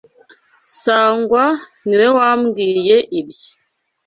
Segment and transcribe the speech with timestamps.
[0.81, 1.45] Sangwa
[1.85, 3.51] niwe wambwiye ibyo.